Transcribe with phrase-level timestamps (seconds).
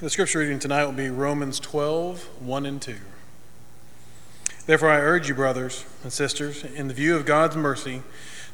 [0.00, 2.96] The scripture reading tonight will be Romans 12, 1 and 2.
[4.64, 8.02] Therefore, I urge you, brothers and sisters, in the view of God's mercy,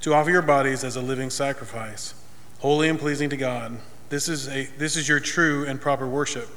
[0.00, 2.14] to offer your bodies as a living sacrifice,
[2.58, 3.78] holy and pleasing to God.
[4.08, 6.48] This is, a, this is your true and proper worship.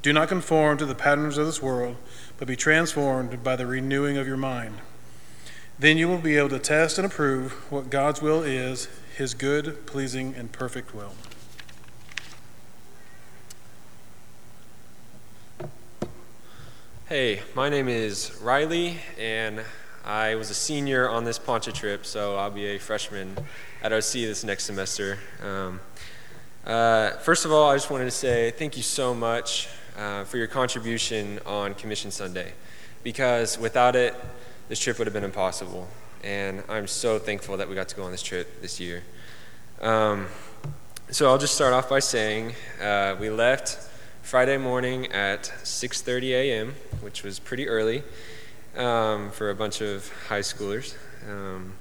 [0.00, 1.96] Do not conform to the patterns of this world,
[2.38, 4.78] but be transformed by the renewing of your mind.
[5.78, 9.84] Then you will be able to test and approve what God's will is, his good,
[9.84, 11.12] pleasing, and perfect will.
[17.14, 19.60] Hey, my name is Riley, and
[20.02, 23.36] I was a senior on this Poncha trip, so I'll be a freshman
[23.82, 25.18] at OC this next semester.
[25.42, 25.80] Um,
[26.64, 30.38] uh, first of all, I just wanted to say thank you so much uh, for
[30.38, 32.54] your contribution on Commission Sunday,
[33.02, 34.14] because without it,
[34.70, 35.88] this trip would have been impossible.
[36.24, 39.02] And I'm so thankful that we got to go on this trip this year.
[39.82, 40.28] Um,
[41.10, 43.91] so I'll just start off by saying uh, we left
[44.22, 48.02] Friday morning at 6:30 a.m., which was pretty early
[48.76, 50.94] um, for a bunch of high schoolers.
[51.28, 51.74] Um,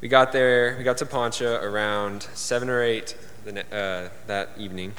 [0.00, 0.76] we got there.
[0.78, 4.94] We got to Poncha around seven or eight uh, that evening,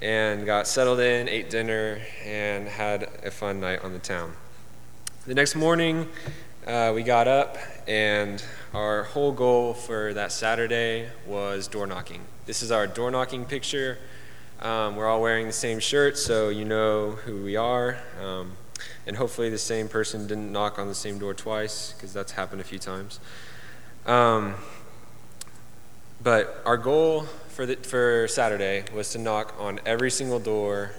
[0.00, 4.32] and got settled in, ate dinner, and had a fun night on the town.
[5.26, 6.08] The next morning,
[6.66, 12.22] uh, we got up, and our whole goal for that Saturday was door knocking.
[12.46, 13.98] This is our door knocking picture.
[14.60, 17.98] Um, we're all wearing the same shirt, so you know who we are.
[18.22, 18.52] Um,
[19.06, 22.62] and hopefully, the same person didn't knock on the same door twice, because that's happened
[22.62, 23.20] a few times.
[24.06, 24.54] Um,
[26.22, 30.92] but our goal for, the, for Saturday was to knock on every single door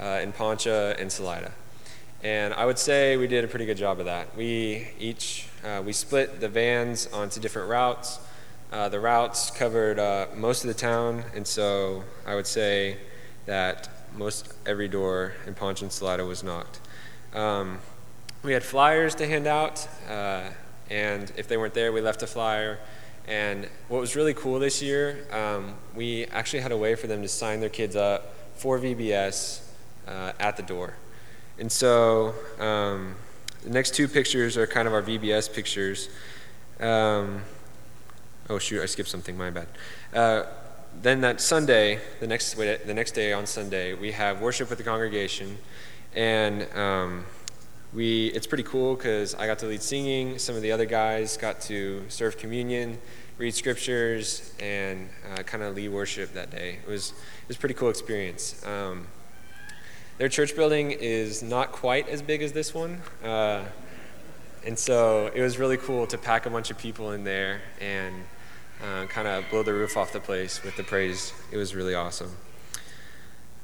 [0.00, 1.52] uh, in Poncha and Salida.
[2.22, 4.34] And I would say we did a pretty good job of that.
[4.34, 8.18] We each uh, we split the vans onto different routes.
[8.74, 12.96] Uh, the routes covered uh, most of the town, and so I would say
[13.46, 16.80] that most every door in Poncha and Salida was knocked.
[17.34, 17.78] Um,
[18.42, 20.48] we had flyers to hand out, uh,
[20.90, 22.80] and if they weren't there, we left a flyer.
[23.28, 27.22] And what was really cool this year, um, we actually had a way for them
[27.22, 29.62] to sign their kids up for VBS
[30.08, 30.94] uh, at the door.
[31.60, 33.14] And so um,
[33.62, 36.08] the next two pictures are kind of our VBS pictures.
[36.80, 37.42] Um,
[38.50, 39.38] Oh shoot, I skipped something.
[39.38, 39.68] My bad.
[40.12, 40.44] Uh,
[41.00, 44.78] then that Sunday, the next wait, the next day on Sunday, we have worship with
[44.78, 45.56] the congregation,
[46.14, 47.24] and um,
[47.94, 50.38] we it's pretty cool because I got to lead singing.
[50.38, 52.98] Some of the other guys got to serve communion,
[53.38, 56.80] read scriptures, and uh, kind of lead worship that day.
[56.86, 58.62] It was it was a pretty cool experience.
[58.66, 59.06] Um,
[60.18, 63.00] their church building is not quite as big as this one.
[63.22, 63.64] Uh,
[64.66, 68.14] and so it was really cool to pack a bunch of people in there and
[68.82, 71.32] uh, kind of blow the roof off the place with the praise.
[71.52, 72.36] It was really awesome.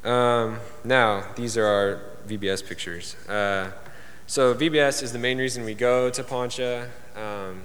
[0.05, 3.17] Um, now, these are our VBS pictures.
[3.29, 3.71] Uh,
[4.27, 6.89] so, VBS is the main reason we go to Poncha.
[7.17, 7.63] Um,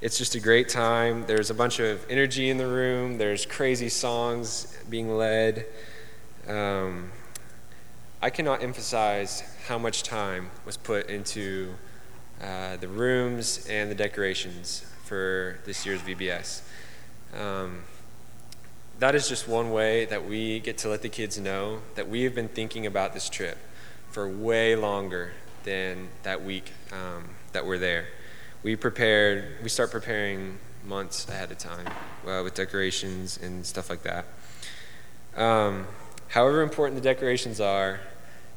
[0.00, 1.24] it's just a great time.
[1.26, 5.66] There's a bunch of energy in the room, there's crazy songs being led.
[6.46, 7.10] Um,
[8.20, 11.74] I cannot emphasize how much time was put into
[12.42, 16.62] uh, the rooms and the decorations for this year's VBS.
[17.38, 17.82] Um,
[18.98, 22.22] that is just one way that we get to let the kids know that we
[22.22, 23.58] have been thinking about this trip
[24.10, 25.32] for way longer
[25.64, 28.06] than that week um, that we're there.
[28.62, 31.86] We prepared, we start preparing months ahead of time
[32.26, 34.26] uh, with decorations and stuff like that.
[35.36, 35.86] Um,
[36.28, 38.00] however important the decorations are,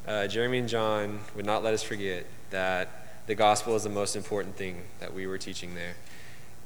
[0.06, 4.16] uh, Jeremy and John would not let us forget that the gospel is the most
[4.16, 5.94] important thing that we were teaching there,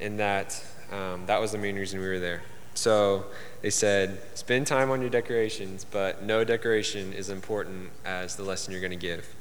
[0.02, 2.42] and that um, that was the main reason we were there.
[2.74, 3.26] So
[3.62, 8.72] they said, spend time on your decorations, but no decoration is important as the lesson
[8.72, 9.34] you're going to give.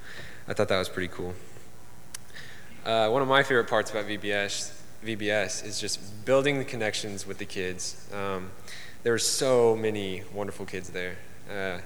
[0.47, 1.33] I thought that was pretty cool.
[2.85, 4.73] Uh, one of my favorite parts about VBS,
[5.05, 8.09] VBS is just building the connections with the kids.
[8.13, 8.51] Um,
[9.03, 11.17] there were so many wonderful kids there.
[11.49, 11.79] Uh,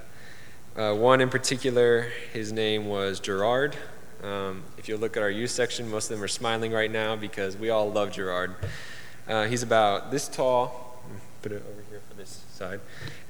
[0.80, 3.76] uh, one in particular, his name was Gerard.
[4.22, 7.16] Um, if you look at our youth section, most of them are smiling right now
[7.16, 8.54] because we all love Gerard.
[9.28, 11.02] Uh, he's about this tall.
[11.42, 12.80] Put it over here for this side.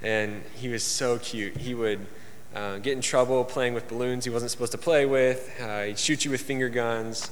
[0.02, 1.56] And he was so cute.
[1.56, 2.06] He would
[2.54, 5.52] uh, get in trouble playing with balloons he wasn't supposed to play with.
[5.60, 7.30] Uh, he'd shoot you with finger guns.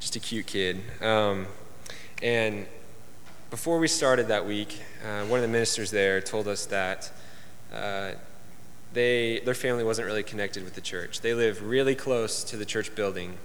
[0.00, 0.82] Just a cute kid.
[1.00, 1.46] Um,
[2.22, 2.66] and
[3.50, 7.10] before we started that week, uh, one of the ministers there told us that
[7.72, 8.12] uh,
[8.96, 11.20] they, their family wasn't really connected with the church.
[11.20, 13.36] They live really close to the church building,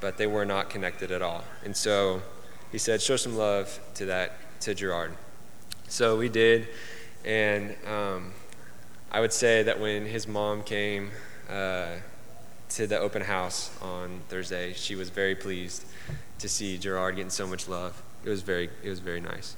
[0.00, 1.44] but they were not connected at all.
[1.64, 2.22] And so
[2.70, 5.12] he said, show some love to that, to Gerard.
[5.88, 6.68] So we did,
[7.24, 8.32] and um,
[9.10, 11.10] I would say that when his mom came
[11.48, 11.94] uh,
[12.70, 15.86] to the open house on Thursday, she was very pleased
[16.40, 18.02] to see Gerard getting so much love.
[18.24, 19.56] It was very, it was very nice.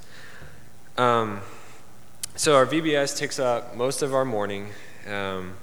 [0.96, 1.40] Um,
[2.36, 4.68] so our VBS takes up most of our morning,
[5.08, 5.54] um,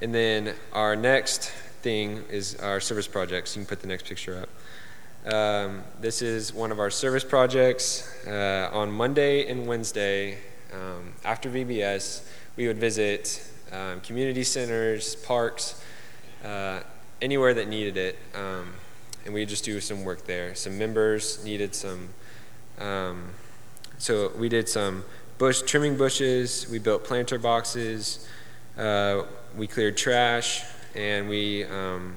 [0.00, 1.50] and then our next
[1.82, 3.54] thing is our service projects.
[3.56, 4.48] You can put the next picture up.
[5.32, 8.10] Um, this is one of our service projects.
[8.26, 10.38] Uh, on Monday and Wednesday,
[10.72, 12.22] um, after VBS,
[12.56, 15.82] we would visit um, community centers, parks,
[16.44, 16.80] uh,
[17.22, 18.74] anywhere that needed it, um,
[19.24, 20.54] and we just do some work there.
[20.54, 22.10] Some members needed some,
[22.78, 23.30] um,
[23.98, 25.04] so we did some
[25.38, 26.68] bush trimming bushes.
[26.70, 28.28] We built planter boxes.
[28.76, 29.22] Uh,
[29.56, 30.64] we cleared trash,
[30.96, 31.64] and we.
[31.64, 32.16] Um,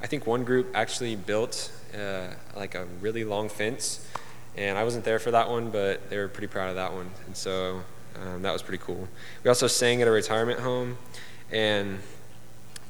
[0.00, 4.08] I think one group actually built uh, like a really long fence,
[4.56, 7.10] and I wasn't there for that one, but they were pretty proud of that one,
[7.26, 7.82] and so
[8.22, 9.06] um, that was pretty cool.
[9.44, 10.96] We also sang at a retirement home,
[11.50, 11.98] and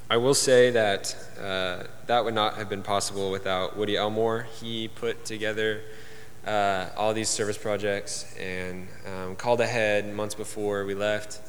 [0.08, 4.46] I will say that uh, that would not have been possible without Woody Elmore.
[4.60, 5.80] He put together
[6.46, 11.40] uh, all these service projects and um, called ahead months before we left.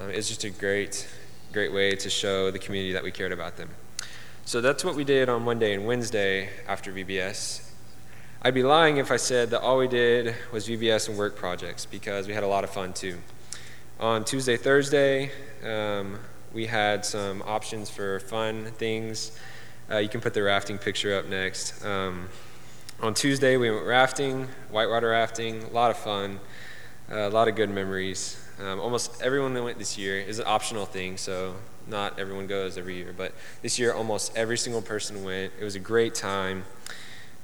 [0.00, 1.08] Um, it was just a great,
[1.52, 3.70] great way to show the community that we cared about them.
[4.44, 7.70] So that's what we did on Monday and Wednesday after VBS.
[8.42, 11.86] I'd be lying if I said that all we did was VBS and work projects
[11.86, 13.16] because we had a lot of fun too.
[13.98, 15.30] On Tuesday, Thursday,
[15.64, 16.18] um,
[16.52, 19.38] we had some options for fun things.
[19.90, 21.84] Uh, you can put the rafting picture up next.
[21.84, 22.28] Um,
[23.00, 26.40] on Tuesday, we went rafting, whitewater rafting, a lot of fun,
[27.10, 28.42] uh, a lot of good memories.
[28.60, 31.54] Um, almost everyone that went this year is an optional thing, so
[31.86, 33.32] not everyone goes every year, but
[33.62, 35.52] this year almost every single person went.
[35.60, 36.64] It was a great time.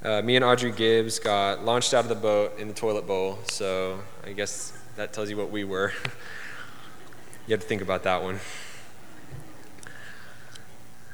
[0.02, 3.38] Uh, me and Audrey Gibbs got launched out of the boat in the toilet bowl,
[3.44, 5.92] so I guess that tells you what we were.
[7.46, 8.40] you have to think about that one.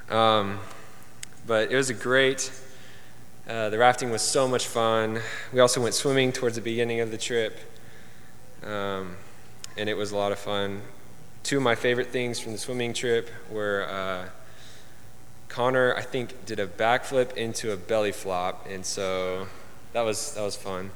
[0.09, 0.59] Um,
[1.45, 2.51] but it was a great,
[3.47, 5.19] uh, the rafting was so much fun.
[5.53, 7.59] We also went swimming towards the beginning of the trip,
[8.65, 9.15] um,
[9.77, 10.81] and it was a lot of fun
[11.43, 14.29] two of my favorite things from the swimming trip were uh,
[15.47, 19.47] Connor, I think, did a backflip into a belly flop, and so
[19.93, 20.91] that was that was fun.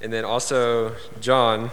[0.00, 1.70] And then also John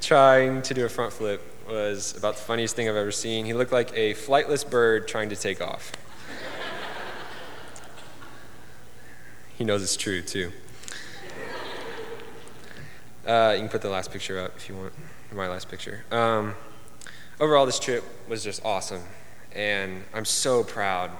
[0.00, 3.46] trying to do a front flip was about the funniest thing I've ever seen.
[3.46, 5.88] He looked like a flightless bird trying to take off.
[9.56, 10.52] he knows it's true too.
[13.26, 14.92] Uh, you can put the last picture up if you want
[15.32, 16.04] my last picture.
[16.12, 16.54] Um,
[17.40, 19.02] overall, this trip was just awesome,
[19.52, 21.10] and I'm so proud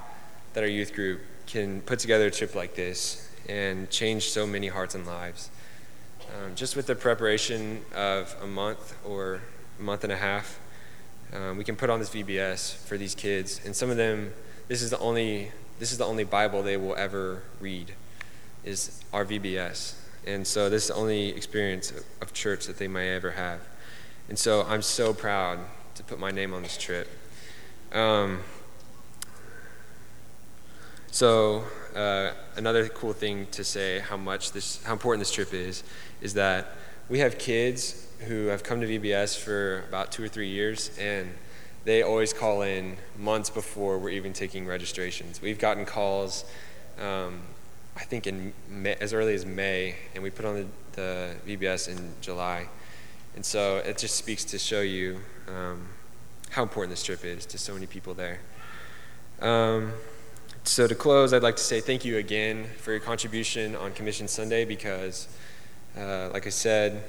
[0.52, 4.68] that our youth group can put together a trip like this and change so many
[4.68, 5.50] hearts and lives.
[6.20, 9.40] Um, just with the preparation of a month or
[9.80, 10.60] a month and a half,
[11.32, 14.32] um, we can put on this VBS for these kids, and some of them,
[14.68, 15.50] this is the only
[15.80, 17.94] this is the only Bible they will ever read,
[18.64, 19.94] is our VBS,
[20.26, 23.60] and so this is the only experience of church that they may ever have.
[24.28, 25.60] And so I'm so proud
[25.94, 27.08] to put my name on this trip.
[27.92, 28.40] Um,
[31.10, 31.64] so
[31.94, 35.84] uh, another cool thing to say how much this, how important this trip is,
[36.20, 36.72] is that
[37.08, 41.32] we have kids who have come to VBS for about two or three years, and
[41.84, 45.40] they always call in months before we're even taking registrations.
[45.40, 46.44] We've gotten calls,
[47.00, 47.42] um,
[47.96, 50.66] I think in May, as early as May, and we put on the,
[51.46, 52.68] the VBS in July.
[53.34, 55.88] And so it just speaks to show you um,
[56.50, 58.40] how important this trip is to so many people there.
[59.40, 59.92] Um,
[60.64, 64.28] so to close, I'd like to say thank you again for your contribution on Commission
[64.28, 65.28] Sunday because,
[65.96, 67.02] uh, like I said,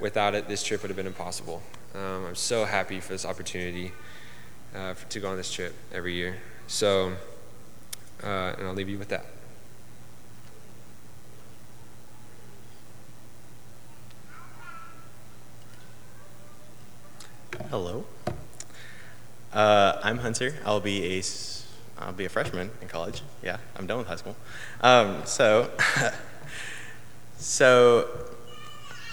[0.00, 1.62] without it, this trip would have been impossible.
[1.94, 3.92] Um, I'm so happy for this opportunity
[4.74, 6.36] uh, for, to go on this trip every year.
[6.66, 7.12] So,
[8.22, 9.26] uh, and I'll leave you with that.
[17.56, 18.04] Hello.
[19.52, 20.54] Uh, I'm Hunter.
[20.64, 21.22] I'll be a
[21.98, 23.22] I'll be a freshman in college.
[23.42, 24.36] Yeah, I'm done with high school.
[24.82, 25.70] Um, so
[27.38, 28.08] so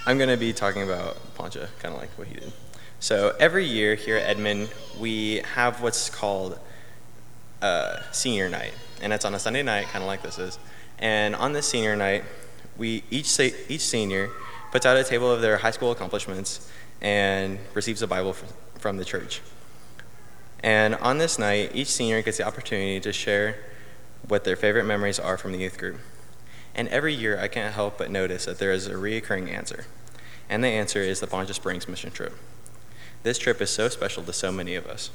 [0.06, 2.52] I'm going to be talking about Poncha, kind of like what he did.
[3.00, 6.60] So every year here at Edmond, we have what's called
[7.62, 10.60] uh, senior night, and it's on a Sunday night, kind of like this is.
[11.00, 12.24] And on this senior night,
[12.78, 14.30] we each each senior
[14.72, 16.70] puts out a table of their high school accomplishments
[17.02, 18.36] and receives a Bible
[18.80, 19.42] from the church.
[20.62, 23.58] And on this night, each senior gets the opportunity to share
[24.28, 26.00] what their favorite memories are from the youth group.
[26.74, 29.86] And every year, I can't help but notice that there is a reoccurring answer.
[30.50, 32.34] And the answer is the Poncha Springs mission trip.
[33.24, 35.10] This trip is so special to so many of us.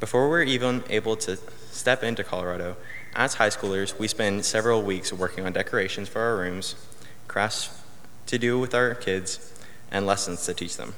[0.00, 1.38] Before we're even able to
[1.70, 2.76] step into Colorado,
[3.14, 6.74] as high schoolers, we spend several weeks working on decorations for our rooms,
[7.28, 7.82] crafts
[8.26, 9.52] to do with our kids,
[9.90, 10.94] and lessons to teach them.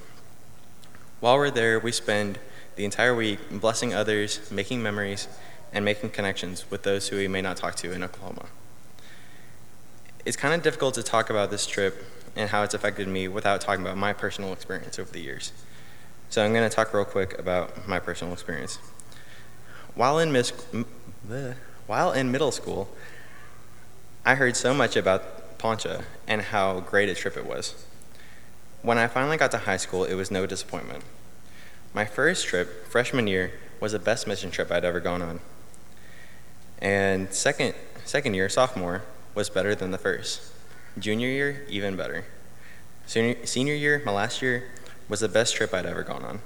[1.21, 2.39] While we're there, we spend
[2.77, 5.27] the entire week blessing others, making memories,
[5.73, 8.47] and making connections with those who we may not talk to in Oklahoma.
[10.25, 12.05] It's kind of difficult to talk about this trip
[12.37, 15.53] and how it's affected me without talking about my personal experience over the years.
[16.31, 18.79] So I'm going to talk real quick about my personal experience.
[19.95, 20.53] While in, mis-
[21.87, 22.89] while in middle school,
[24.25, 27.75] I heard so much about Poncha and how great a trip it was.
[28.83, 31.03] When I finally got to high school, it was no disappointment.
[31.93, 35.41] My first trip, freshman year, was the best mission trip I'd ever gone on.
[36.81, 39.03] And second, second year, sophomore,
[39.35, 40.53] was better than the first.
[40.99, 42.25] Junior year, even better.
[43.07, 44.71] Senior, senior year, my last year,
[45.09, 46.41] was the best trip I'd ever gone on.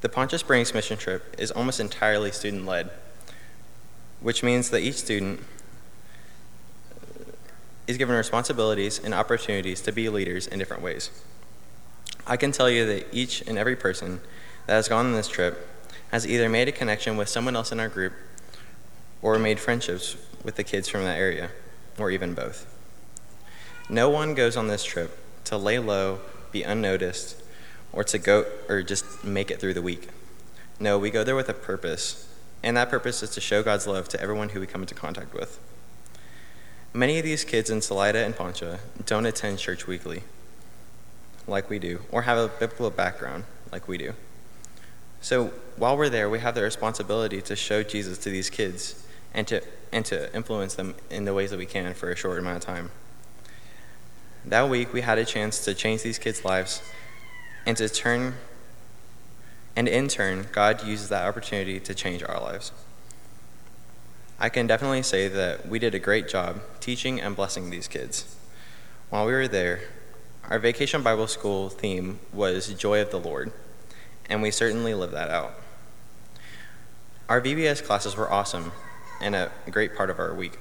[0.00, 2.90] The Poncha Springs mission trip is almost entirely student led,
[4.20, 5.40] which means that each student
[7.88, 11.10] is given responsibilities and opportunities to be leaders in different ways.
[12.26, 14.20] I can tell you that each and every person
[14.66, 15.66] that has gone on this trip
[16.12, 18.12] has either made a connection with someone else in our group
[19.22, 21.50] or made friendships with the kids from that area,
[21.98, 22.66] or even both.
[23.88, 26.20] No one goes on this trip to lay low,
[26.52, 27.42] be unnoticed,
[27.92, 30.08] or to go or just make it through the week.
[30.78, 32.28] No, we go there with a purpose,
[32.62, 35.34] and that purpose is to show God's love to everyone who we come into contact
[35.34, 35.58] with.
[36.94, 40.22] Many of these kids in Salida and Poncha don't attend church weekly
[41.46, 44.14] like we do, or have a biblical background like we do.
[45.20, 49.46] So while we're there, we have the responsibility to show Jesus to these kids and
[49.48, 52.58] to, and to influence them in the ways that we can for a short amount
[52.58, 52.90] of time.
[54.44, 56.82] That week, we had a chance to change these kids' lives
[57.66, 58.34] and to turn,
[59.76, 62.72] and in turn, God uses that opportunity to change our lives.
[64.40, 68.36] I can definitely say that we did a great job teaching and blessing these kids.
[69.10, 69.80] While we were there,
[70.48, 73.50] our Vacation Bible School theme was Joy of the Lord,
[74.30, 75.54] and we certainly lived that out.
[77.28, 78.70] Our VBS classes were awesome
[79.20, 80.56] and a great part of our week.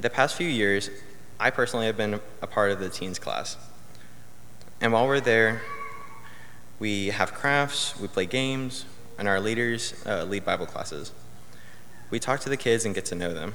[0.00, 0.90] The past few years,
[1.38, 3.56] I personally have been a part of the teens class.
[4.80, 5.62] And while we're there,
[6.80, 8.86] we have crafts, we play games,
[9.18, 11.12] and our leaders uh, lead Bible classes.
[12.10, 13.54] We talk to the kids and get to know them.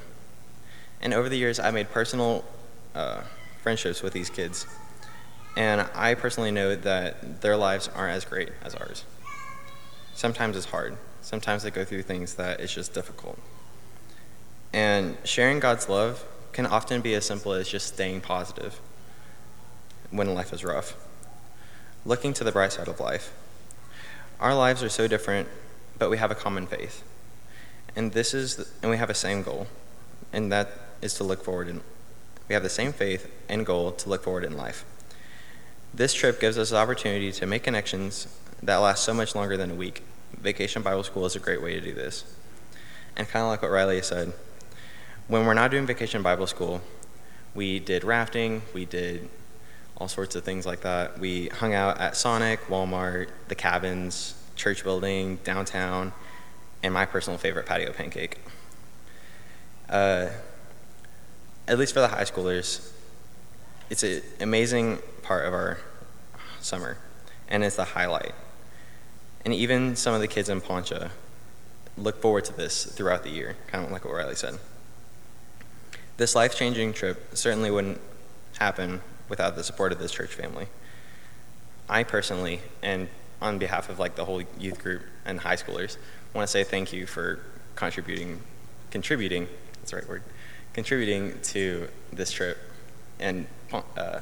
[1.01, 2.43] And over the years, I made personal
[2.93, 3.21] uh,
[3.61, 4.65] friendships with these kids.
[5.57, 9.03] And I personally know that their lives aren't as great as ours.
[10.13, 10.97] Sometimes it's hard.
[11.21, 13.37] Sometimes they go through things that it's just difficult.
[14.73, 18.79] And sharing God's love can often be as simple as just staying positive
[20.09, 20.95] when life is rough.
[22.05, 23.31] Looking to the bright side of life.
[24.39, 25.47] Our lives are so different,
[25.97, 27.03] but we have a common faith.
[27.95, 29.67] And this is the, and we have a same goal,
[30.31, 30.71] and that
[31.01, 31.81] is to look forward in
[32.51, 34.83] we have the same faith and goal to look forward in life.
[35.93, 38.27] This trip gives us the opportunity to make connections
[38.61, 40.03] that last so much longer than a week.
[40.37, 42.25] Vacation Bible School is a great way to do this.
[43.15, 44.33] And kind of like what Riley said,
[45.29, 46.81] when we're not doing Vacation Bible School,
[47.55, 49.29] we did rafting, we did
[49.95, 51.19] all sorts of things like that.
[51.19, 56.11] We hung out at Sonic, Walmart, the cabins, church building, downtown,
[56.83, 58.37] and my personal favorite, Patio Pancake.
[59.89, 60.29] Uh,
[61.67, 62.91] at least for the high schoolers,
[63.89, 65.77] it's an amazing part of our
[66.59, 66.97] summer,
[67.47, 68.33] and it's the highlight.
[69.43, 71.11] And even some of the kids in Poncha
[71.97, 74.57] look forward to this throughout the year, kind of like what Riley said.
[76.17, 77.99] This life changing trip certainly wouldn't
[78.59, 80.67] happen without the support of this church family.
[81.89, 83.09] I personally, and
[83.41, 85.97] on behalf of like the whole youth group and high schoolers,
[86.33, 87.39] want to say thank you for
[87.75, 88.39] contributing,
[88.89, 90.23] contributing, that's the right word,
[90.73, 92.57] contributing to this trip
[93.19, 93.47] and
[93.97, 94.19] uh,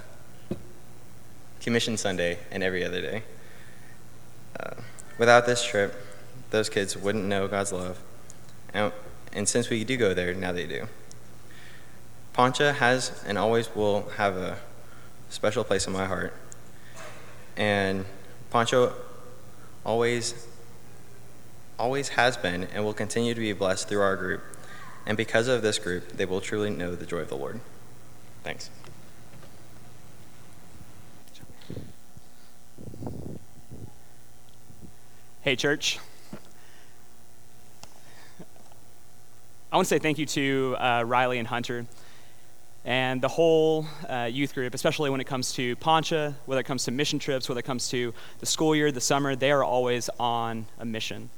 [1.61, 3.23] Commission Sunday and every other day.
[4.59, 4.75] Uh,
[5.17, 5.93] without this trip,
[6.49, 7.99] those kids wouldn't know God's love.
[8.73, 8.91] And,
[9.33, 10.87] and since we do go there, now they do.
[12.33, 14.57] Poncha has and always will have a
[15.29, 16.33] special place in my heart.
[17.57, 18.05] And
[18.51, 18.93] Poncha
[19.85, 20.47] always
[21.79, 24.43] always has been and will continue to be blessed through our group.
[25.05, 27.59] And because of this group, they will truly know the joy of the Lord.
[28.43, 28.69] Thanks.
[35.41, 35.99] Hey, church.
[39.71, 41.85] I want to say thank you to uh, Riley and Hunter.
[42.85, 46.85] And the whole uh, youth group, especially when it comes to Poncha, whether it comes
[46.85, 50.09] to mission trips, whether it comes to the school year, the summer, they are always
[50.19, 51.29] on a mission.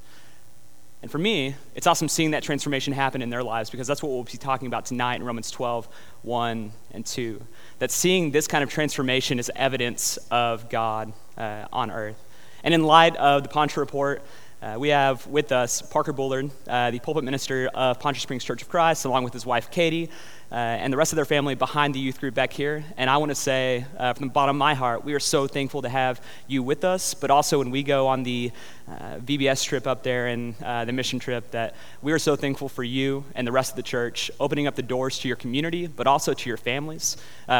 [1.02, 4.12] And for me, it's awesome seeing that transformation happen in their lives because that's what
[4.12, 5.88] we'll be talking about tonight in Romans 12,
[6.22, 7.42] 1 and 2.
[7.80, 12.24] That seeing this kind of transformation is evidence of God uh, on earth.
[12.64, 14.22] And in light of the Poncha report,
[14.62, 18.62] uh, we have with us Parker Bullard, uh, the pulpit minister of Poncha Springs Church
[18.62, 20.10] of Christ, along with his wife Katie,
[20.52, 22.84] uh, and the rest of their family behind the youth group back here.
[22.96, 25.48] And I want to say, uh, from the bottom of my heart, we are so
[25.48, 28.52] thankful to have you with us, but also when we go on the
[28.88, 32.70] uh, VBS trip up there and uh, the mission trip, that we are so thankful
[32.70, 35.88] for you and the rest of the church opening up the doors to your community,
[35.88, 37.18] but also to your families.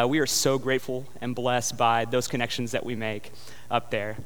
[0.08, 3.32] we are so grateful and blessed by those connections that we make
[3.72, 4.18] up there.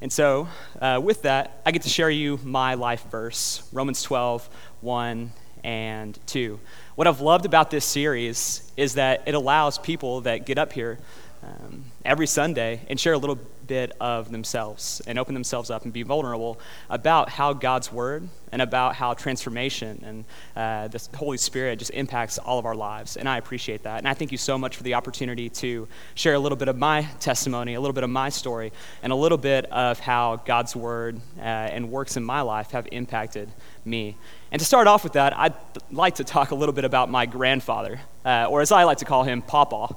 [0.00, 0.48] And so,
[0.80, 4.48] uh, with that, I get to share you my life verse Romans 12,
[4.80, 5.32] 1
[5.64, 6.60] and 2.
[6.94, 10.98] What I've loved about this series is that it allows people that get up here
[11.42, 13.38] um, every Sunday and share a little
[13.68, 16.58] bit of themselves and open themselves up and be vulnerable
[16.90, 20.24] about how God's Word and about how transformation and
[20.56, 23.16] uh, the Holy Spirit just impacts all of our lives.
[23.16, 23.98] And I appreciate that.
[23.98, 26.76] And I thank you so much for the opportunity to share a little bit of
[26.76, 28.72] my testimony, a little bit of my story,
[29.02, 32.88] and a little bit of how God's Word uh, and works in my life have
[32.90, 33.50] impacted
[33.84, 34.16] me.
[34.50, 35.54] And to start off with that, I'd
[35.92, 39.04] like to talk a little bit about my grandfather, uh, or as I like to
[39.04, 39.94] call him, Papa.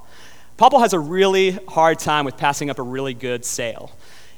[0.62, 3.90] Papa has a really hard time with passing up a really good sale.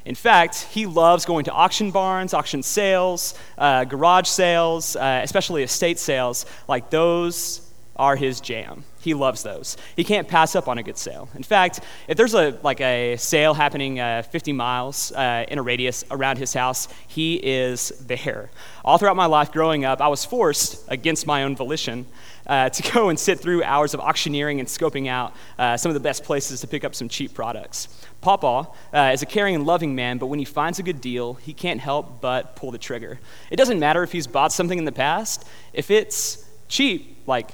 [0.07, 5.63] In fact, he loves going to auction barns, auction sales, uh, garage sales, uh, especially
[5.65, 6.47] estate sales.
[6.67, 8.85] Like those are his jam.
[9.03, 9.77] He loves those.
[9.97, 11.29] He can't pass up on a good sale.
[11.35, 15.63] In fact, if there's a like a sale happening uh, 50 miles uh, in a
[15.63, 18.51] radius around his house, he is there.
[18.83, 22.07] All throughout my life growing up, I was forced against my own volition
[22.47, 25.95] uh, to go and sit through hours of auctioneering and scoping out uh, some of
[25.95, 27.89] the best places to pick up some cheap products.
[28.21, 31.35] Papa uh, is a caring and loving man, but when he finds a good deal,
[31.35, 33.21] he can't help but pull the trigger.
[33.51, 37.51] It doesn't matter if he's bought something in the past, if it's cheap, like,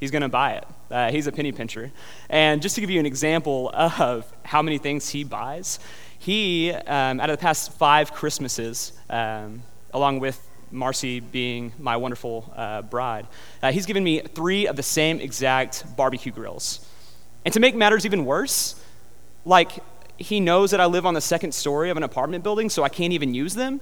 [0.00, 0.64] he's going to buy it.
[0.90, 1.90] Uh, he's a penny pincher.
[2.30, 5.78] And just to give you an example of how many things he buys,
[6.18, 12.52] he, um, out of the past five Christmases, um, along with Marcy being my wonderful
[12.56, 13.26] uh, bride,
[13.62, 16.86] uh, he's given me three of the same exact barbecue grills.
[17.44, 18.80] And to make matters even worse,
[19.44, 19.70] like
[20.18, 22.88] he knows that I live on the second story of an apartment building, so I
[22.88, 23.80] can't even use them.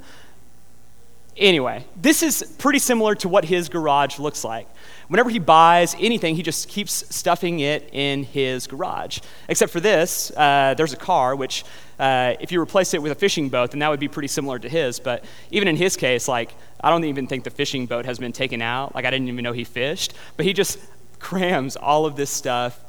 [1.39, 4.67] Anyway, this is pretty similar to what his garage looks like.
[5.09, 9.21] Whenever he buys anything, he just keeps stuffing it in his garage.
[9.49, 11.65] Except for this, uh, there's a car, which
[11.99, 14.59] uh, if you replace it with a fishing boat, then that would be pretty similar
[14.59, 14.99] to his.
[14.99, 18.33] But even in his case, like, I don't even think the fishing boat has been
[18.33, 18.95] taken out.
[18.95, 20.15] Like, I didn't even know he fished.
[20.39, 20.79] But he just
[21.19, 22.83] crams all of this stuff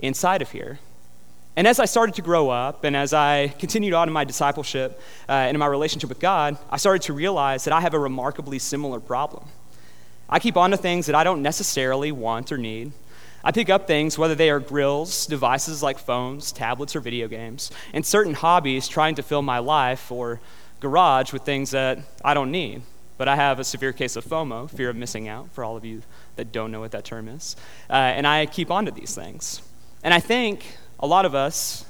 [0.00, 0.80] inside of here.
[1.56, 5.00] And as I started to grow up and as I continued on in my discipleship
[5.28, 7.98] uh, and in my relationship with God, I started to realize that I have a
[7.98, 9.46] remarkably similar problem.
[10.28, 12.92] I keep on to things that I don't necessarily want or need.
[13.44, 17.70] I pick up things, whether they are grills, devices like phones, tablets, or video games,
[17.92, 20.40] and certain hobbies trying to fill my life or
[20.80, 22.82] garage with things that I don't need.
[23.16, 25.84] But I have a severe case of FOMO, fear of missing out, for all of
[25.84, 26.02] you
[26.36, 27.54] that don't know what that term is.
[27.88, 29.62] Uh, and I keep on to these things.
[30.02, 31.84] And I think a lot of us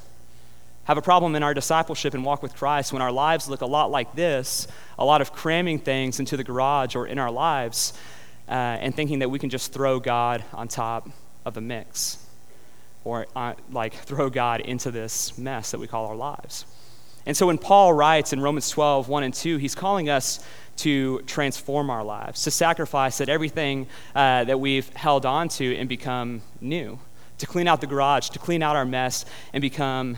[0.84, 3.66] have a problem in our discipleship and walk with Christ when our lives look a
[3.66, 4.66] lot like this
[4.98, 7.92] a lot of cramming things into the garage or in our lives
[8.48, 11.08] uh, and thinking that we can just throw God on top
[11.44, 12.18] of the mix
[13.04, 16.64] or uh, like throw God into this mess that we call our lives.
[17.26, 20.44] And so when Paul writes in Romans 12, 1 and 2, he's calling us
[20.78, 25.88] to transform our lives, to sacrifice that everything uh, that we've held on to and
[25.88, 26.98] become new,
[27.44, 30.16] to clean out the garage, to clean out our mess and become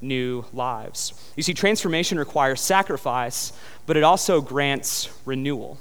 [0.00, 1.12] new lives.
[1.36, 3.52] You see, transformation requires sacrifice,
[3.84, 5.78] but it also grants renewal.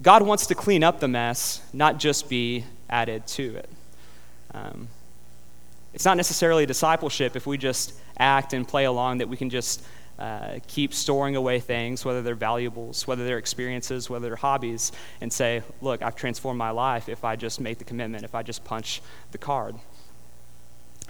[0.00, 3.68] God wants to clean up the mess, not just be added to it.
[4.54, 4.88] Um,
[5.92, 9.84] it's not necessarily discipleship if we just act and play along that we can just
[10.22, 15.32] uh, keep storing away things, whether they're valuables, whether they're experiences, whether they're hobbies, and
[15.32, 18.62] say, look, I've transformed my life if I just make the commitment, if I just
[18.62, 19.74] punch the card.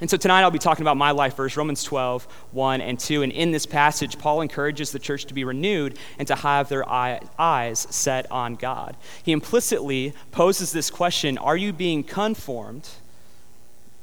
[0.01, 3.22] And so tonight I'll be talking about my life verse, Romans 12, 1 and 2.
[3.22, 6.88] And in this passage, Paul encourages the church to be renewed and to have their
[6.88, 8.96] eyes set on God.
[9.22, 12.88] He implicitly poses this question Are you being conformed?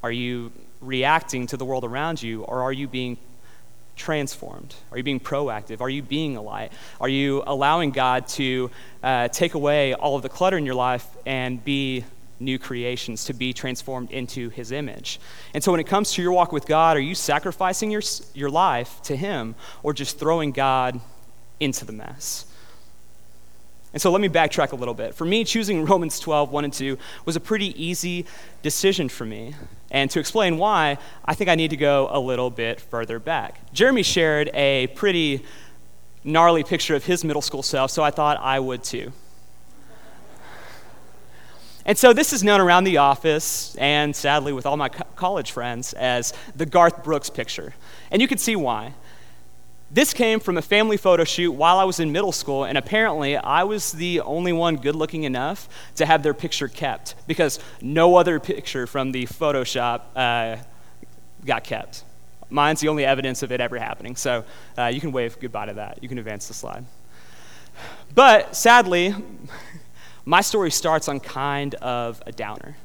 [0.04, 2.43] Are you reacting to the world around you?
[2.43, 3.17] Or are you being
[3.99, 4.73] transformed?
[4.91, 5.81] Are you being proactive?
[5.81, 6.71] Are you being a light?
[6.99, 8.71] Are you allowing God to
[9.03, 12.05] uh, take away all of the clutter in your life and be
[12.39, 15.19] new creations to be transformed into his image.
[15.53, 18.01] And so when it comes to your walk with God, are you sacrificing your,
[18.33, 20.99] your life to him or just throwing God
[21.59, 22.45] into the mess?
[23.93, 25.15] And so let me backtrack a little bit.
[25.15, 28.25] For me, choosing Romans 12, 1 and 2 was a pretty easy
[28.62, 29.56] decision for me.
[29.91, 33.73] And to explain why, I think I need to go a little bit further back.
[33.73, 35.43] Jeremy shared a pretty
[36.23, 39.12] gnarly picture of his middle school self, so I thought I would too.
[41.86, 45.52] And so this is known around the office and sadly with all my co- college
[45.52, 47.73] friends as the Garth Brooks picture.
[48.12, 48.93] And you can see why.
[49.91, 53.36] This came from a family photo shoot while I was in middle school, and apparently
[53.36, 58.15] I was the only one good looking enough to have their picture kept because no
[58.15, 60.58] other picture from the photo shoot uh,
[61.43, 62.04] got kept.
[62.52, 64.43] Mine's the only evidence of it ever happening, so
[64.78, 66.04] uh, you can wave goodbye to that.
[66.04, 66.86] You can advance the slide.
[68.13, 69.15] But sadly,
[70.23, 72.78] my story starts on kind of a downer.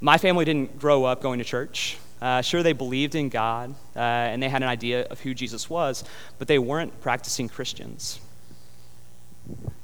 [0.00, 1.96] My family didn't grow up going to church.
[2.20, 5.70] Uh, sure, they believed in God uh, and they had an idea of who Jesus
[5.70, 6.04] was,
[6.38, 8.20] but they weren't practicing Christians.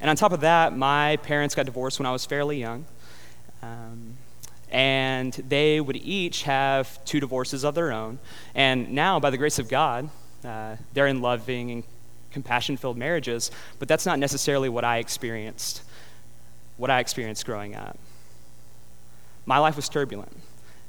[0.00, 2.84] And on top of that, my parents got divorced when I was fairly young.
[3.62, 4.16] Um,
[4.70, 8.18] and they would each have two divorces of their own.
[8.54, 10.10] And now, by the grace of God,
[10.44, 11.84] uh, they're in loving and
[12.32, 15.82] compassion filled marriages, but that's not necessarily what I experienced,
[16.76, 17.96] what I experienced growing up.
[19.46, 20.36] My life was turbulent.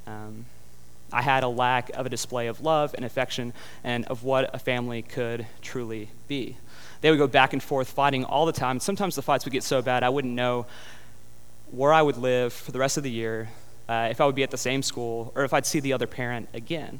[0.08, 0.46] Um,
[1.16, 3.54] I had a lack of a display of love and affection
[3.86, 6.58] and of what a family could truly be.
[7.00, 8.82] They would go back and forth fighting all the time.
[8.82, 10.66] Sometimes the fights would get so bad I wouldn't know
[11.72, 13.48] where I would live for the rest of the year,
[13.88, 16.06] uh, if I would be at the same school, or if I'd see the other
[16.06, 17.00] parent again.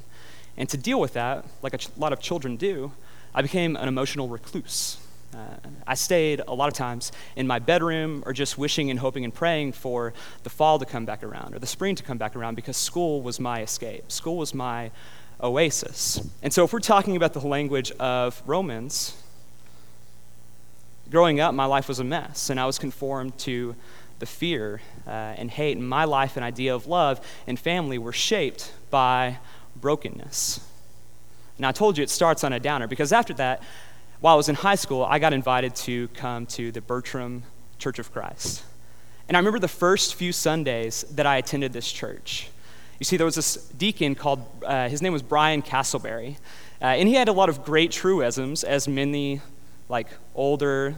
[0.56, 2.94] And to deal with that, like a ch- lot of children do,
[3.34, 4.98] I became an emotional recluse.
[5.34, 5.38] Uh,
[5.86, 9.34] I stayed a lot of times in my bedroom or just wishing and hoping and
[9.34, 12.56] praying for the fall to come back around or the spring to come back around
[12.56, 14.12] because school was my escape.
[14.12, 14.92] School was my
[15.42, 16.26] oasis.
[16.42, 19.22] And so, if we're talking about the language of Romans,
[21.10, 23.76] growing up, my life was a mess, and I was conformed to
[24.20, 25.78] the fear uh, and hate.
[25.78, 29.38] And my life and idea of love and family were shaped by
[29.76, 30.62] brokenness.
[31.58, 33.62] Now, I told you it starts on a downer because after that,
[34.22, 37.44] while I was in high school, I got invited to come to the Bertram
[37.80, 38.64] Church of Christ.
[39.28, 42.50] And I remember the first few Sundays that I attended this church.
[43.00, 46.38] You see, there was this deacon called, uh, his name was Brian Castleberry.
[46.82, 49.42] Uh, and he had a lot of great truisms, as many
[49.90, 50.96] like older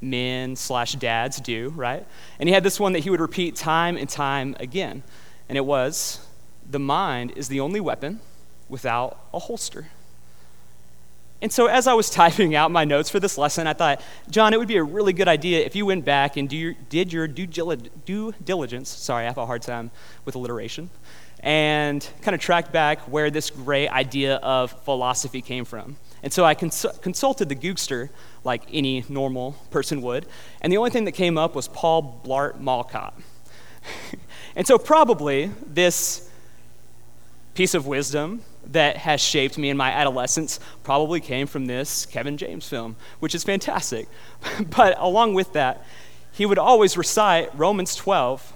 [0.00, 2.06] men slash dads do, right?
[2.38, 5.02] And he had this one that he would repeat time and time again.
[5.48, 6.26] And it was,
[6.68, 8.20] the mind is the only weapon
[8.68, 9.88] without a holster.
[11.42, 14.52] And so, as I was typing out my notes for this lesson, I thought, John,
[14.52, 17.26] it would be a really good idea if you went back and your, did your
[17.26, 18.88] due, diligence.
[18.88, 19.90] Sorry, I have a hard time
[20.24, 20.90] with alliteration.
[21.42, 25.96] And kind of tracked back where this great idea of philosophy came from.
[26.22, 28.10] And so I cons- consulted the Googster,
[28.44, 30.26] like any normal person would.
[30.60, 32.90] And the only thing that came up was Paul Blart Mall
[34.56, 36.28] and so, probably, this
[37.54, 42.36] piece of wisdom that has shaped me in my adolescence probably came from this Kevin
[42.36, 44.08] James film, which is fantastic.
[44.76, 45.84] but along with that,
[46.32, 48.52] he would always recite Romans 12,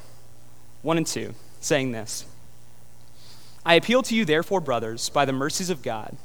[0.83, 2.25] 1 and 2, saying this
[3.67, 6.17] I appeal to you, therefore, brothers, by the mercies of God,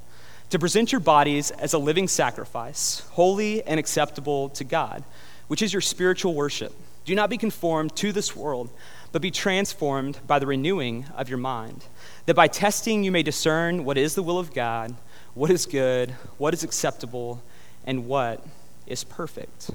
[0.51, 5.03] to present your bodies as a living sacrifice, holy and acceptable to God,
[5.47, 6.73] which is your spiritual worship.
[7.05, 8.69] Do not be conformed to this world,
[9.11, 11.85] but be transformed by the renewing of your mind
[12.29, 14.93] that by testing you may discern what is the will of God,
[15.33, 17.41] what is good, what is acceptable,
[17.87, 18.45] and what
[18.85, 19.71] is perfect.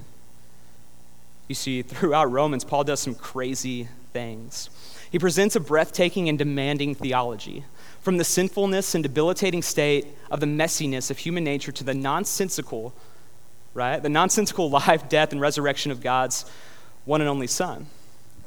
[1.48, 4.70] You see, throughout Romans, Paul does some crazy things.
[5.10, 7.64] He presents a breathtaking and demanding theology
[8.00, 12.94] from the sinfulness and debilitating state of the messiness of human nature to the nonsensical,
[13.72, 14.00] right?
[14.00, 16.48] The nonsensical life, death, and resurrection of God's
[17.04, 17.88] one and only Son.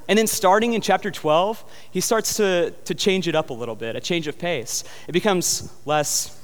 [0.07, 3.75] And then starting in chapter 12, he starts to, to change it up a little
[3.75, 4.83] bit, a change of pace.
[5.07, 6.41] It becomes less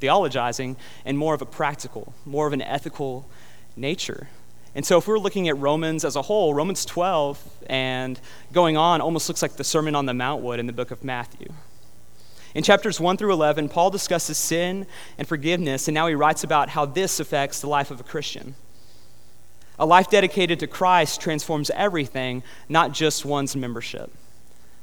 [0.00, 3.28] theologizing and more of a practical, more of an ethical
[3.76, 4.28] nature.
[4.74, 8.20] And so, if we're looking at Romans as a whole, Romans 12 and
[8.52, 11.04] going on almost looks like the Sermon on the Mount would in the book of
[11.04, 11.52] Matthew.
[12.54, 14.86] In chapters 1 through 11, Paul discusses sin
[15.18, 18.54] and forgiveness, and now he writes about how this affects the life of a Christian.
[19.78, 24.10] A life dedicated to Christ transforms everything, not just one's membership.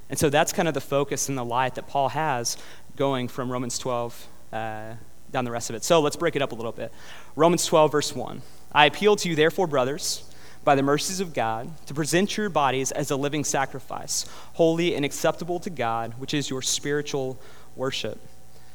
[0.09, 2.57] And so that's kind of the focus and the light that Paul has
[2.97, 4.93] going from Romans 12 uh,
[5.31, 5.83] down the rest of it.
[5.85, 6.91] So let's break it up a little bit.
[7.37, 8.41] Romans 12, verse 1.
[8.73, 10.29] I appeal to you, therefore, brothers,
[10.65, 15.05] by the mercies of God, to present your bodies as a living sacrifice, holy and
[15.05, 17.39] acceptable to God, which is your spiritual
[17.75, 18.19] worship.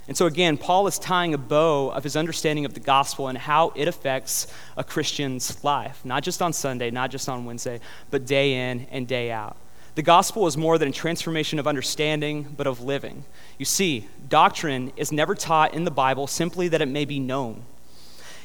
[0.09, 3.37] And so, again, Paul is tying a bow of his understanding of the gospel and
[3.37, 8.25] how it affects a Christian's life, not just on Sunday, not just on Wednesday, but
[8.25, 9.57] day in and day out.
[9.97, 13.25] The gospel is more than a transformation of understanding, but of living.
[13.59, 17.63] You see, doctrine is never taught in the Bible simply that it may be known,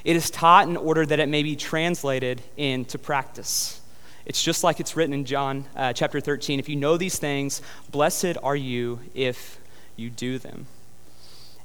[0.03, 3.81] it is taught in order that it may be translated into practice.
[4.25, 6.59] It's just like it's written in John uh, chapter 13.
[6.59, 9.59] If you know these things, blessed are you if
[9.95, 10.65] you do them.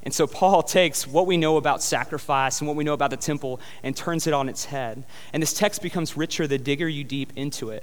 [0.06, 3.16] And so Paul takes what we know about sacrifice and what we know about the
[3.16, 5.02] temple and turns it on its head.
[5.32, 7.82] And this text becomes richer the digger you deep into it.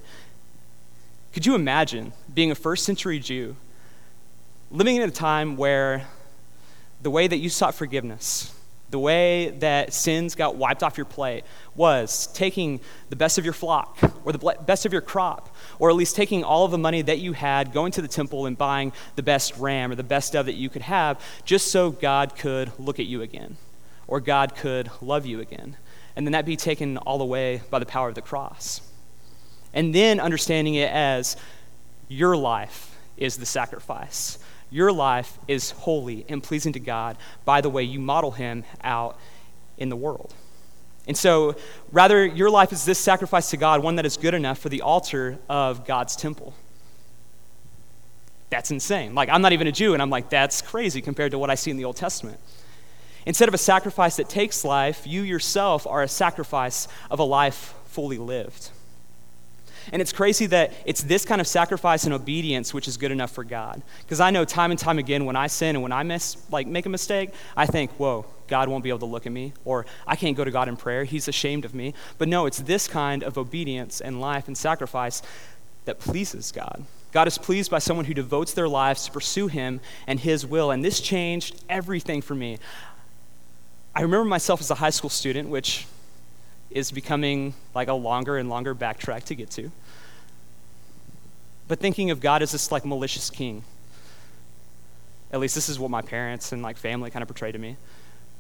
[1.33, 3.57] Could you imagine being a first century Jew
[4.71, 6.07] living in a time where
[7.01, 8.55] the way that you sought forgiveness,
[8.93, 12.79] the way that sins got wiped off your plate was taking
[13.09, 16.43] the best of your flock or the best of your crop, or at least taking
[16.43, 19.57] all of the money that you had, going to the temple and buying the best
[19.57, 23.07] ram or the best dove that you could have, just so God could look at
[23.07, 23.57] you again
[24.05, 25.75] or God could love you again.
[26.15, 28.79] And then that be taken all away by the power of the cross.
[29.73, 31.35] And then understanding it as
[32.09, 34.37] your life is the sacrifice
[34.73, 39.19] your life is holy and pleasing to God by the way you model Him out
[39.77, 40.33] in the world.
[41.07, 41.55] And so,
[41.91, 44.81] rather, your life is this sacrifice to God, one that is good enough for the
[44.81, 46.55] altar of God's temple.
[48.49, 49.13] That's insane.
[49.13, 51.55] Like, I'm not even a Jew, and I'm like, that's crazy compared to what I
[51.55, 52.39] see in the Old Testament.
[53.27, 57.75] Instead of a sacrifice that takes life, you yourself are a sacrifice of a life
[57.85, 58.71] fully lived.
[59.91, 63.31] And it's crazy that it's this kind of sacrifice and obedience which is good enough
[63.31, 63.81] for God.
[64.01, 66.67] Because I know time and time again when I sin and when I miss, like
[66.67, 69.85] make a mistake, I think, whoa, God won't be able to look at me, or
[70.05, 71.03] I can't go to God in prayer.
[71.03, 71.93] He's ashamed of me.
[72.17, 75.21] But no, it's this kind of obedience and life and sacrifice
[75.85, 76.85] that pleases God.
[77.11, 80.71] God is pleased by someone who devotes their lives to pursue Him and His will.
[80.71, 82.57] And this changed everything for me.
[83.95, 85.85] I remember myself as a high school student, which
[86.73, 89.71] is becoming like a longer and longer backtrack to get to.
[91.67, 93.63] But thinking of God as this like malicious king.
[95.31, 97.77] At least this is what my parents and like family kind of portrayed to me.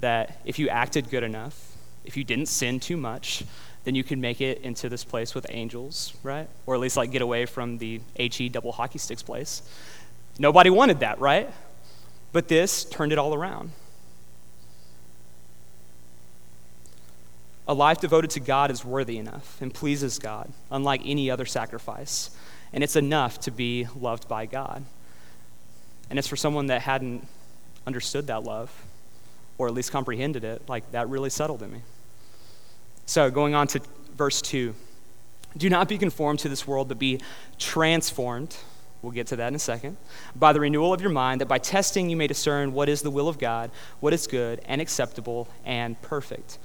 [0.01, 3.43] That if you acted good enough, if you didn't sin too much,
[3.83, 6.47] then you could make it into this place with angels, right?
[6.65, 9.61] Or at least like get away from the HE double hockey sticks place.
[10.39, 11.49] Nobody wanted that, right?
[12.31, 13.71] But this turned it all around.
[17.67, 22.29] A life devoted to God is worthy enough and pleases God, unlike any other sacrifice.
[22.73, 24.83] And it's enough to be loved by God.
[26.09, 27.25] And it's for someone that hadn't
[27.87, 28.71] understood that love,
[29.57, 31.81] or at least comprehended it, like that really settled in me.
[33.05, 33.81] So, going on to
[34.15, 34.73] verse 2
[35.55, 37.19] Do not be conformed to this world, but be
[37.59, 38.55] transformed.
[39.01, 39.97] We'll get to that in a second.
[40.35, 43.11] By the renewal of your mind, that by testing you may discern what is the
[43.11, 46.57] will of God, what is good and acceptable and perfect.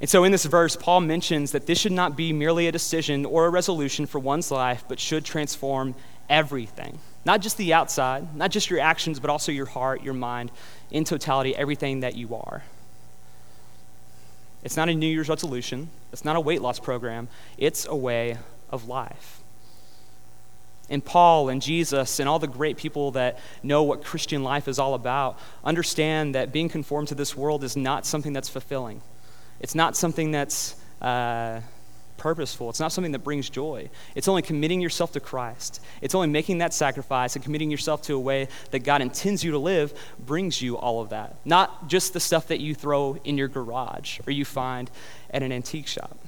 [0.00, 3.24] And so in this verse, Paul mentions that this should not be merely a decision
[3.24, 5.94] or a resolution for one's life, but should transform
[6.28, 6.98] everything.
[7.24, 10.52] Not just the outside, not just your actions, but also your heart, your mind,
[10.90, 12.62] in totality, everything that you are.
[14.62, 18.36] It's not a New Year's resolution, it's not a weight loss program, it's a way
[18.68, 19.40] of life.
[20.88, 24.78] And Paul and Jesus and all the great people that know what Christian life is
[24.78, 29.02] all about understand that being conformed to this world is not something that's fulfilling.
[29.60, 31.60] It's not something that's uh,
[32.16, 32.70] purposeful.
[32.70, 33.90] It's not something that brings joy.
[34.14, 35.80] It's only committing yourself to Christ.
[36.00, 39.52] It's only making that sacrifice and committing yourself to a way that God intends you
[39.52, 41.36] to live brings you all of that.
[41.44, 44.90] Not just the stuff that you throw in your garage or you find
[45.30, 46.18] at an antique shop.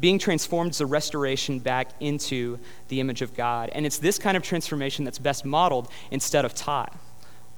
[0.00, 3.68] Being transformed is a restoration back into the image of God.
[3.72, 6.96] And it's this kind of transformation that's best modeled instead of taught.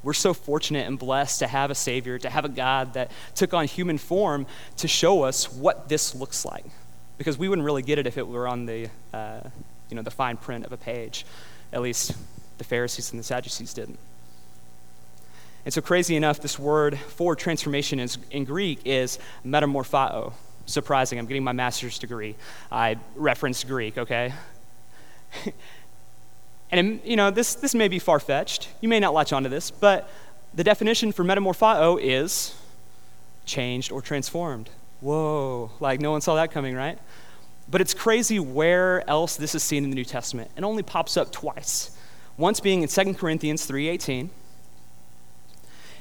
[0.05, 3.55] We're so fortunate and blessed to have a Savior, to have a God that took
[3.55, 6.67] on human form to show us what this looks like.
[7.17, 9.41] Because we wouldn't really get it if it were on the, uh,
[9.89, 11.25] you know, the fine print of a page.
[11.73, 12.15] At least
[12.59, 13.99] the Pharisees and the Sadducees didn't.
[15.65, 20.35] And so, crazy enough, this word for transformation is, in Greek is metamorphao.
[20.67, 22.37] Surprising, I'm getting my master's degree.
[22.71, 24.35] I referenced Greek, okay?
[26.71, 28.69] And, um, you know, this, this may be far fetched.
[28.81, 30.09] You may not latch onto this, but
[30.55, 32.55] the definition for metamorpho is
[33.45, 34.71] changed or transformed.
[35.01, 36.99] Whoa, like no one saw that coming, right?
[37.69, 40.51] But it's crazy where else this is seen in the New Testament.
[40.57, 41.97] It only pops up twice.
[42.37, 44.31] Once being in 2 Corinthians 3:18,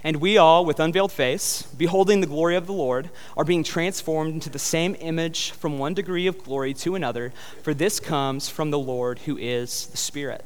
[0.06, 4.34] And we all, with unveiled face, beholding the glory of the Lord, are being transformed
[4.34, 8.70] into the same image from one degree of glory to another, for this comes from
[8.70, 10.44] the Lord who is the Spirit.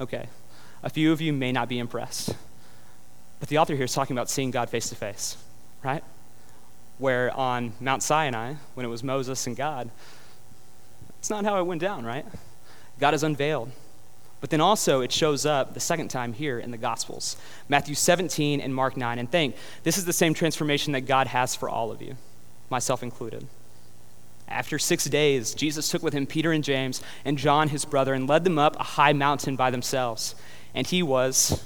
[0.00, 0.28] Okay,
[0.82, 2.34] a few of you may not be impressed,
[3.40, 5.36] but the author here is talking about seeing God face to face,
[5.82, 6.04] right?
[6.98, 9.90] Where on Mount Sinai, when it was Moses and God,
[11.18, 12.26] it's not how it went down, right?
[12.98, 13.70] God is unveiled.
[14.40, 17.36] But then also, it shows up the second time here in the Gospels
[17.68, 19.18] Matthew 17 and Mark 9.
[19.18, 22.16] And think, this is the same transformation that God has for all of you,
[22.68, 23.46] myself included.
[24.48, 28.28] After six days, Jesus took with him Peter and James and John, his brother, and
[28.28, 30.34] led them up a high mountain by themselves.
[30.74, 31.62] And he was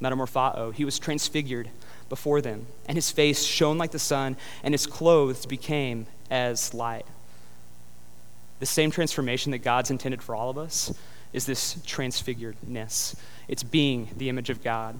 [0.00, 1.68] metamorpho, he was transfigured
[2.08, 7.04] before them, and his face shone like the sun, and his clothes became as light.
[8.60, 10.92] The same transformation that God's intended for all of us
[11.32, 13.14] is this transfiguredness.
[13.46, 14.98] It's being the image of God.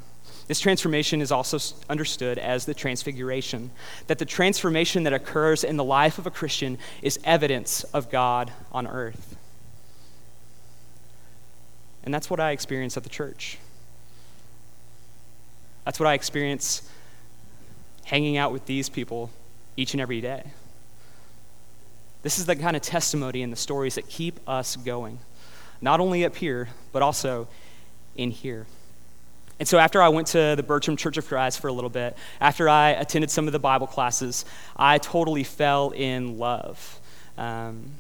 [0.49, 1.59] This transformation is also
[1.89, 3.71] understood as the transfiguration,
[4.07, 8.51] that the transformation that occurs in the life of a Christian is evidence of God
[8.73, 9.37] on earth.
[12.03, 13.59] And that's what I experience at the church.
[15.85, 16.91] That's what I experience
[18.05, 19.31] hanging out with these people
[19.77, 20.45] each and every day.
[22.23, 25.19] This is the kind of testimony and the stories that keep us going
[25.81, 27.49] not only up here, but also
[28.17, 28.67] in here.
[29.59, 32.17] And so, after I went to the Bertram Church of Christ for a little bit,
[32.41, 34.45] after I attended some of the Bible classes,
[34.77, 37.01] I totally fell in love.
[37.37, 37.91] Um,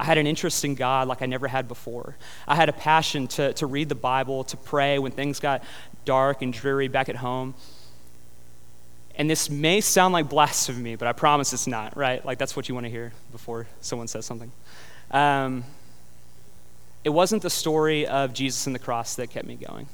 [0.00, 2.16] I had an interest in God like I never had before.
[2.46, 5.62] I had a passion to, to read the Bible, to pray when things got
[6.04, 7.54] dark and dreary back at home.
[9.16, 12.24] And this may sound like blasphemy, but I promise it's not, right?
[12.24, 14.52] Like, that's what you want to hear before someone says something.
[15.10, 15.64] Um,
[17.02, 19.88] it wasn't the story of Jesus and the cross that kept me going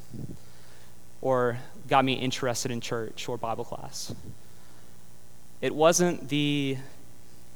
[1.25, 1.59] or
[1.89, 4.15] got me interested in church or Bible class.
[5.61, 6.77] It wasn't the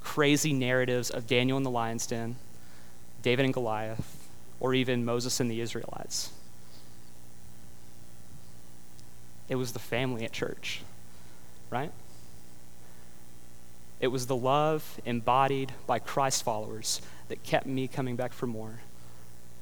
[0.01, 2.37] crazy narratives of Daniel in the lion's den,
[3.23, 4.27] David and Goliath,
[4.59, 6.33] or even Moses and the Israelites.
[9.51, 10.81] It was the family at church,
[11.69, 11.93] right?
[14.01, 18.81] It was the love embodied by Christ followers that kept me coming back for more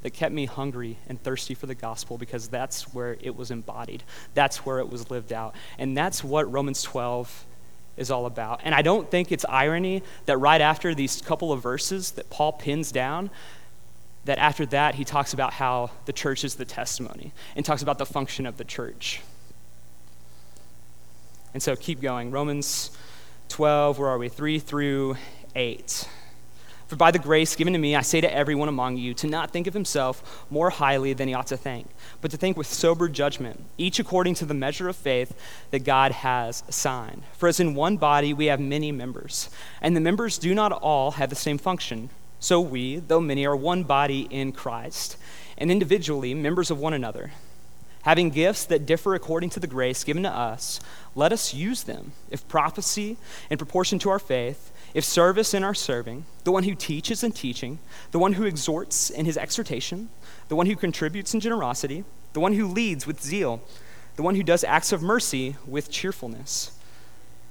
[0.07, 4.05] that kept me hungry and thirsty for the gospel because that's where it was embodied.
[4.35, 5.57] That's where it was lived out.
[5.81, 7.45] And that's what Romans 12
[7.97, 8.61] is all about.
[8.63, 12.53] And I don't think it's irony that right after these couple of verses that Paul
[12.53, 13.31] pins down,
[14.27, 17.99] that after that he talks about how the church is the testimony and talks about
[17.99, 19.23] the function of the church.
[21.53, 22.31] And so keep going.
[22.31, 22.97] Romans
[23.49, 24.29] 12, where are we?
[24.29, 25.17] 3 through
[25.57, 26.09] 8.
[26.87, 29.51] For by the grace given to me, I say to everyone among you to not
[29.51, 31.89] think of himself more highly than he ought to think,
[32.21, 35.37] but to think with sober judgment, each according to the measure of faith
[35.73, 37.25] that God has assigned.
[37.37, 41.13] For as in one body we have many members, and the members do not all
[41.13, 42.09] have the same function.
[42.39, 45.17] So we, though many, are one body in Christ,
[45.59, 47.33] and individually members of one another.
[48.03, 50.79] Having gifts that differ according to the grace given to us,
[51.17, 52.13] let us use them.
[52.31, 53.17] If prophecy,
[53.51, 57.33] in proportion to our faith, if service in our serving, the one who teaches in
[57.33, 57.79] teaching,
[58.13, 60.09] the one who exhorts in his exhortation,
[60.49, 63.63] the one who contributes in generosity, the one who leads with zeal,
[64.17, 66.73] the one who does acts of mercy with cheerfulness.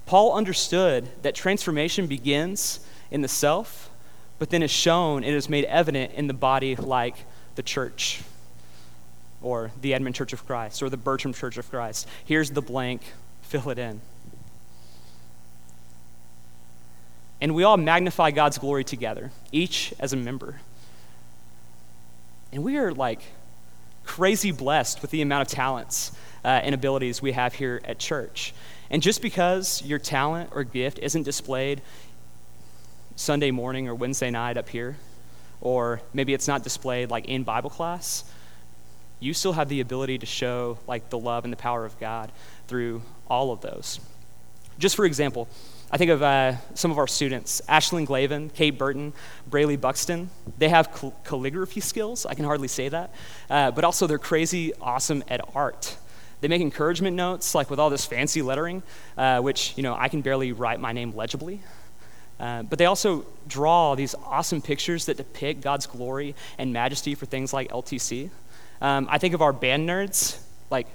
[0.06, 3.90] Paul understood that transformation begins in the self,
[4.38, 7.16] but then is shown, it is made evident in the body like
[7.54, 8.22] the church,
[9.42, 12.06] or the Edmond Church of Christ, or the Bertram Church of Christ.
[12.24, 13.02] Here's the blank,
[13.42, 14.00] fill it in.
[17.40, 20.60] And we all magnify God's glory together, each as a member.
[22.52, 23.20] And we are like
[24.04, 26.12] crazy blessed with the amount of talents
[26.44, 28.54] uh, and abilities we have here at church.
[28.88, 31.82] And just because your talent or gift isn't displayed
[33.16, 34.96] Sunday morning or Wednesday night up here,
[35.60, 38.24] or maybe it's not displayed like in Bible class,
[39.18, 42.30] you still have the ability to show like the love and the power of God
[42.68, 43.98] through all of those.
[44.78, 45.48] Just for example,
[45.88, 49.12] I think of uh, some of our students, Ashlyn Glavin, Kate Burton,
[49.48, 50.30] Braylee Buxton.
[50.58, 52.26] They have cal- calligraphy skills.
[52.26, 53.14] I can hardly say that.
[53.48, 55.96] Uh, but also, they're crazy awesome at art.
[56.40, 58.82] They make encouragement notes, like with all this fancy lettering,
[59.16, 61.60] uh, which, you know, I can barely write my name legibly.
[62.40, 67.26] Uh, but they also draw these awesome pictures that depict God's glory and majesty for
[67.26, 68.30] things like LTC.
[68.80, 70.38] Um, I think of our band nerds,
[70.68, 70.88] like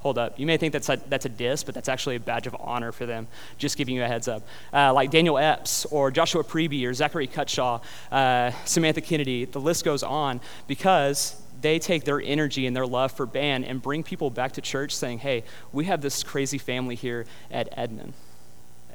[0.00, 0.38] hold up.
[0.38, 2.92] You may think that's a, that's a diss, but that's actually a badge of honor
[2.92, 3.26] for them.
[3.58, 4.42] Just giving you a heads up.
[4.72, 7.82] Uh, like Daniel Epps or Joshua Preby or Zachary Cutshaw,
[8.12, 13.12] uh, Samantha Kennedy, the list goes on because they take their energy and their love
[13.12, 15.42] for band and bring people back to church saying, hey,
[15.72, 18.12] we have this crazy family here at Edmond.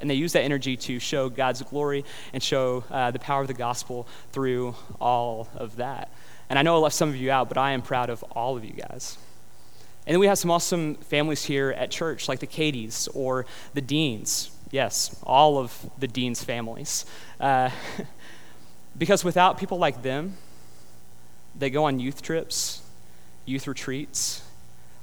[0.00, 3.48] And they use that energy to show God's glory and show uh, the power of
[3.48, 6.10] the gospel through all of that.
[6.50, 8.56] And I know I left some of you out, but I am proud of all
[8.56, 9.18] of you guys.
[10.06, 13.80] And then we have some awesome families here at church, like the Katie's or the
[13.80, 14.50] Deans.
[14.70, 17.06] Yes, all of the Dean's families.
[17.40, 17.70] Uh,
[18.98, 20.36] because without people like them,
[21.56, 22.82] they go on youth trips,
[23.46, 24.42] youth retreats,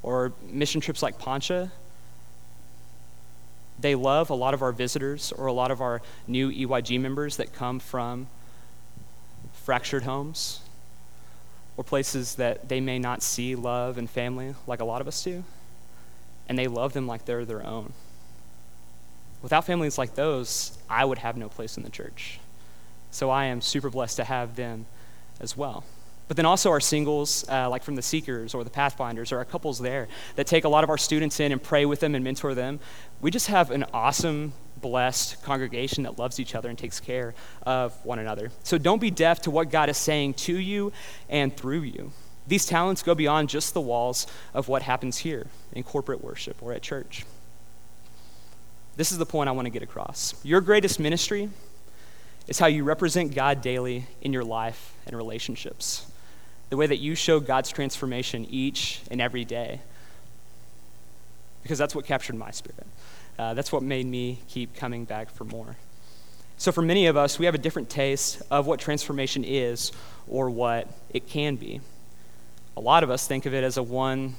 [0.04, 1.72] or mission trips like Poncha.
[3.80, 7.38] They love a lot of our visitors or a lot of our new EYG members
[7.38, 8.28] that come from
[9.54, 10.60] fractured homes
[11.78, 15.24] or places that they may not see love and family like a lot of us
[15.24, 15.44] do.
[16.48, 17.94] And they love them like they're their own.
[19.42, 22.40] Without families like those, I would have no place in the church.
[23.10, 24.86] So I am super blessed to have them
[25.40, 25.84] as well.
[26.28, 29.46] But then also our singles, uh, like from the Seekers or the Pathfinders, or our
[29.46, 32.24] couples there that take a lot of our students in and pray with them and
[32.24, 32.80] mentor them.
[33.20, 37.94] We just have an awesome, blessed congregation that loves each other and takes care of
[38.06, 38.52] one another.
[38.64, 40.92] So don't be deaf to what God is saying to you
[41.30, 42.12] and through you.
[42.48, 46.74] These talents go beyond just the walls of what happens here in corporate worship or
[46.74, 47.26] at church.
[48.98, 50.34] This is the point I want to get across.
[50.44, 51.50] Your greatest ministry
[52.48, 56.12] is how you represent God daily in your life and relationships,
[56.70, 59.80] the way that you show God's transformation each and every day.
[61.64, 62.86] Because that's what captured my spirit.
[63.42, 65.76] Uh, that's what made me keep coming back for more.
[66.58, 69.92] So, for many of us, we have a different taste of what transformation is
[70.28, 71.82] or what it can be.
[72.78, 74.36] A lot of us think of it as a one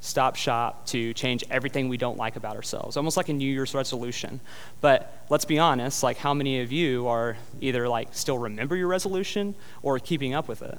[0.00, 3.74] stop shop to change everything we don't like about ourselves, almost like a New Year's
[3.74, 4.38] resolution.
[4.80, 8.86] But let's be honest, like how many of you are either like still remember your
[8.86, 10.78] resolution or keeping up with it?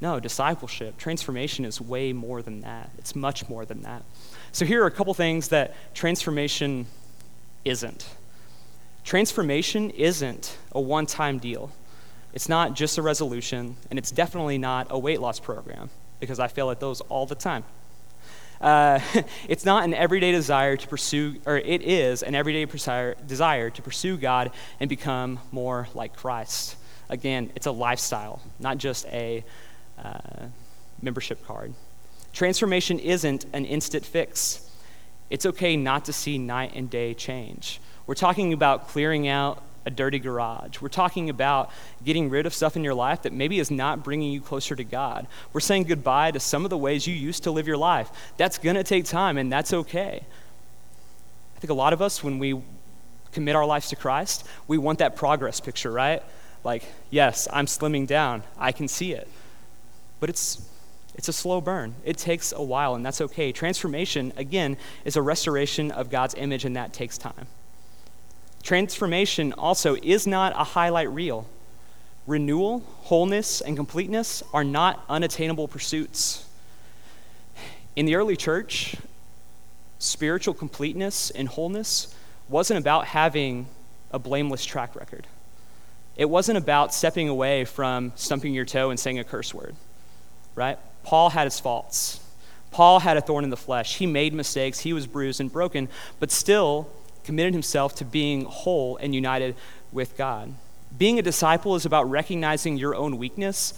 [0.00, 2.90] No, discipleship, transformation is way more than that.
[2.98, 4.04] It's much more than that.
[4.52, 6.86] So here are a couple things that transformation
[7.64, 8.08] isn't.
[9.04, 11.70] Transformation isn't a one time deal.
[12.32, 15.90] It's not just a resolution, and it's definitely not a weight loss program
[16.20, 17.64] because I fail at those all the time.
[18.60, 19.00] Uh,
[19.48, 22.64] it's not an everyday desire to pursue, or it is an everyday
[23.26, 26.76] desire, to pursue God and become more like Christ.
[27.08, 29.44] Again, it's a lifestyle, not just a
[30.02, 30.46] uh,
[31.00, 31.72] membership card.
[32.32, 34.68] Transformation isn't an instant fix.
[35.30, 37.80] It's okay not to see night and day change.
[38.06, 40.80] We're talking about clearing out a dirty garage.
[40.80, 41.70] We're talking about
[42.04, 44.84] getting rid of stuff in your life that maybe is not bringing you closer to
[44.84, 45.26] God.
[45.52, 48.10] We're saying goodbye to some of the ways you used to live your life.
[48.36, 50.22] That's going to take time, and that's okay.
[51.56, 52.60] I think a lot of us, when we
[53.32, 56.22] commit our lives to Christ, we want that progress picture, right?
[56.64, 58.42] Like, yes, I'm slimming down.
[58.58, 59.26] I can see it.
[60.20, 60.68] But it's
[61.18, 61.96] it's a slow burn.
[62.04, 63.50] It takes a while, and that's okay.
[63.50, 67.48] Transformation, again, is a restoration of God's image, and that takes time.
[68.62, 71.48] Transformation also is not a highlight reel.
[72.28, 76.46] Renewal, wholeness, and completeness are not unattainable pursuits.
[77.96, 78.94] In the early church,
[79.98, 82.14] spiritual completeness and wholeness
[82.48, 83.66] wasn't about having
[84.12, 85.26] a blameless track record.
[86.16, 89.74] It wasn't about stepping away from stumping your toe and saying a curse word,
[90.54, 90.78] right?
[91.08, 92.20] Paul had his faults.
[92.70, 93.96] Paul had a thorn in the flesh.
[93.96, 94.80] He made mistakes.
[94.80, 95.88] He was bruised and broken,
[96.20, 96.86] but still,
[97.24, 99.56] committed himself to being whole and united
[99.90, 100.52] with God.
[100.98, 103.72] Being a disciple is about recognizing your own weakness,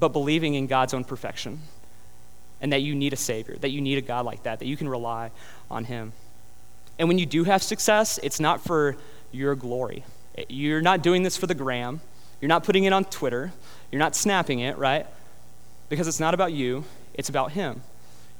[0.00, 1.60] but believing in God's own perfection.
[2.60, 4.76] And that you need a Savior, that you need a God like that, that you
[4.76, 5.30] can rely
[5.70, 6.14] on Him.
[6.98, 8.96] And when you do have success, it's not for
[9.30, 10.02] your glory.
[10.48, 12.00] You're not doing this for the gram.
[12.40, 13.52] You're not putting it on Twitter.
[13.92, 15.06] You're not snapping it, right?
[15.88, 16.84] Because it's not about you,
[17.14, 17.82] it's about Him.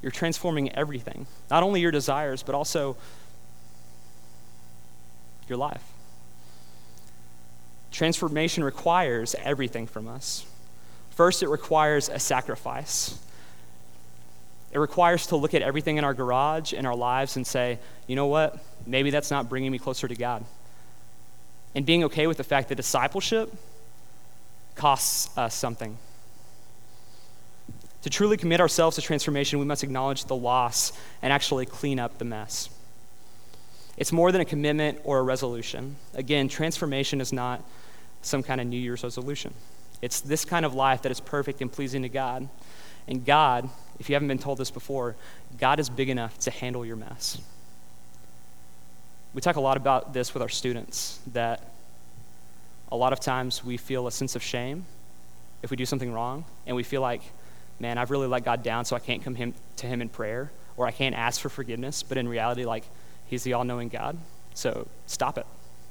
[0.03, 2.97] You're transforming everything, not only your desires, but also
[5.49, 5.83] your life.
[7.91, 10.45] Transformation requires everything from us.
[11.11, 13.19] First, it requires a sacrifice.
[14.73, 18.17] It requires to look at everything in our garage, in our lives, and say, you
[18.17, 18.59] know what?
[18.87, 20.45] Maybe that's not bringing me closer to God.
[21.75, 23.53] And being okay with the fact that discipleship
[24.75, 25.97] costs us something.
[28.07, 30.93] To truly commit ourselves to transformation, we must acknowledge the loss
[31.23, 32.71] and actually clean up the mess.
[33.97, 35.97] It's more than a commitment or a resolution.
[36.15, 37.65] Again, transformation is not
[38.23, 39.53] some kind of New Year's resolution.
[40.03, 42.49] It's this kind of life that is perfect and pleasing to God.
[43.09, 45.17] And God, if you haven't been told this before,
[45.59, 47.41] God is big enough to handle your mess.
[49.35, 51.61] We talk a lot about this with our students that
[52.93, 54.85] a lot of times we feel a sense of shame
[55.65, 57.23] if we do something wrong and we feel like,
[57.79, 60.51] man, I've really let God down, so I can't come him, to Him in prayer,
[60.77, 62.85] or I can't ask for forgiveness, but in reality, like,
[63.27, 64.17] He's the all knowing God.
[64.55, 65.47] So stop it,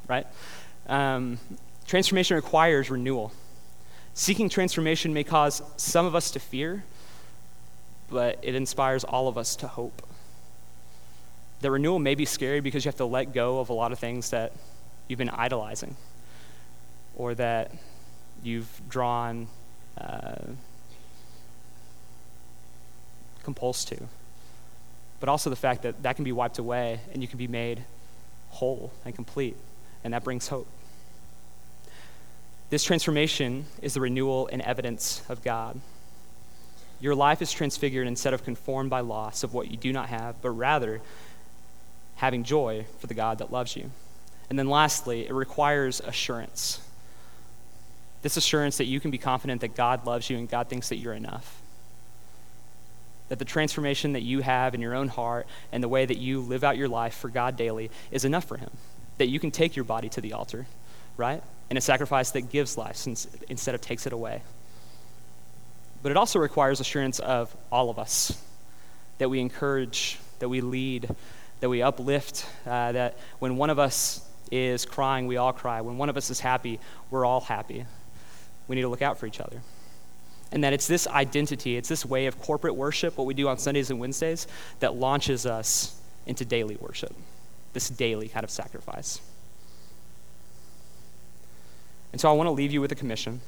[0.08, 0.26] right?
[0.88, 1.40] Um,
[1.86, 3.32] transformation requires renewal.
[4.14, 6.84] Seeking transformation may cause some of us to fear,
[8.10, 10.02] but it inspires all of us to hope.
[11.62, 14.00] The renewal may be scary because you have to let go of a lot of
[14.00, 14.54] things that
[15.08, 15.96] you've been idolizing
[17.16, 17.72] or that
[18.44, 19.48] you've drawn
[19.98, 20.36] uh,
[23.46, 24.04] compulsed to.
[25.20, 27.84] But also the fact that that can be wiped away and you can be made
[28.50, 29.56] whole and complete,
[30.04, 30.68] and that brings hope.
[32.70, 35.80] This transformation is the renewal and evidence of God.
[37.00, 40.42] Your life is transfigured instead of conformed by loss of what you do not have,
[40.42, 41.02] but rather
[42.16, 43.92] having joy for the God that loves you.
[44.50, 46.80] And then lastly, it requires assurance.
[48.22, 50.98] This assurance that you can be confident that God loves you and God thinks that
[50.98, 51.62] you're enough.
[53.30, 56.42] That the transformation that you have in your own heart and the way that you
[56.42, 58.70] live out your life for God daily is enough for Him.
[59.18, 60.68] That you can take your body to the altar,
[61.18, 61.42] right?
[61.70, 63.08] And a sacrifice that gives life
[63.50, 64.42] instead of takes it away.
[66.04, 68.40] But it also requires assurance of all of us
[69.18, 71.10] that we encourage, that we lead,
[71.62, 75.82] that we uplift, uh, that when one of us is crying, we all cry.
[75.82, 77.86] When one of us is happy, we're all happy.
[78.68, 79.62] We need to look out for each other.
[80.52, 83.58] And that it's this identity, it's this way of corporate worship, what we do on
[83.58, 84.48] Sundays and Wednesdays,
[84.80, 87.14] that launches us into daily worship,
[87.74, 89.20] this daily kind of sacrifice.
[92.12, 93.42] And so I want to leave you with a commission,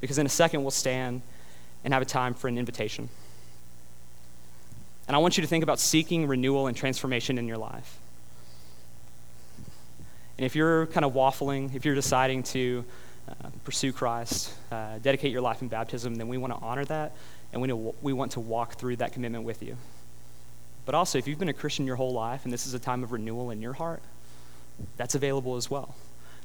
[0.00, 1.20] because in a second we'll stand
[1.84, 3.10] and have a time for an invitation.
[5.06, 7.98] And I want you to think about seeking renewal and transformation in your life.
[10.38, 12.84] And if you're kind of waffling, if you're deciding to
[13.30, 17.12] uh, pursue Christ, uh, dedicate your life in baptism, then we want to honor that
[17.52, 19.76] and we, know, we want to walk through that commitment with you.
[20.86, 23.02] But also, if you've been a Christian your whole life and this is a time
[23.02, 24.02] of renewal in your heart,
[24.96, 25.94] that's available as well.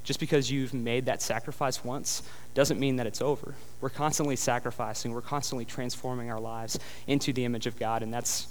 [0.04, 2.22] Just because you've made that sacrifice once
[2.54, 3.54] doesn't mean that it's over.
[3.80, 8.46] We're constantly sacrificing, we're constantly transforming our lives into the image of God, and that's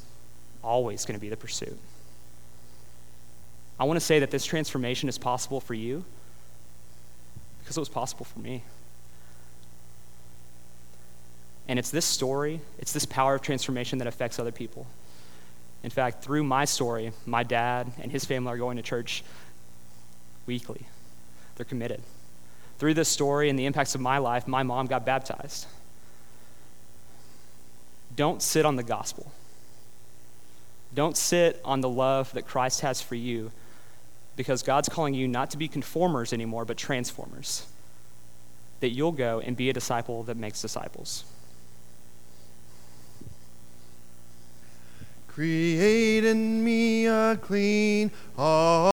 [0.62, 1.78] always going to be the pursuit.
[3.80, 6.04] I want to say that this transformation is possible for you
[7.66, 8.64] because it was possible for me.
[11.68, 14.86] And it's this story, it's this power of transformation that affects other people.
[15.84, 19.24] In fact, through my story, my dad and his family are going to church
[20.46, 20.86] weekly.
[21.56, 22.04] They're committed.
[22.78, 25.66] Through this story and the impacts of my life, my mom got baptized.
[28.16, 29.32] Don't sit on the gospel.
[30.94, 33.52] Don't sit on the love that Christ has for you
[34.36, 37.66] because God's calling you not to be conformers anymore, but transformers.
[38.82, 41.24] That you'll go and be a disciple that makes disciples.
[45.28, 48.76] Create in me a clean heart.